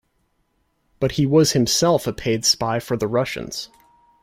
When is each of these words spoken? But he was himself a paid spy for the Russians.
But 0.99 1.11
he 1.11 1.27
was 1.27 1.51
himself 1.51 2.07
a 2.07 2.11
paid 2.11 2.43
spy 2.43 2.79
for 2.79 2.97
the 2.97 3.07
Russians. 3.07 3.69